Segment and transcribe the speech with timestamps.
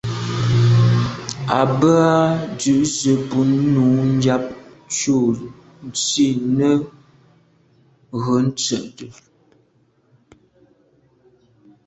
[1.59, 2.17] À bə́ á
[2.59, 3.39] dʉ̀’ zə̄ bú
[3.73, 3.85] nǔ
[4.23, 4.45] yáp
[4.95, 5.15] cû
[5.89, 6.27] nsî
[8.21, 9.11] rə̂ tsə̂də̀.